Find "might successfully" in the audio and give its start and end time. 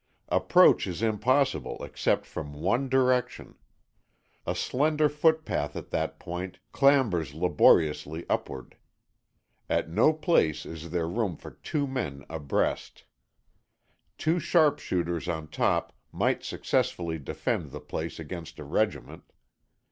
16.11-17.19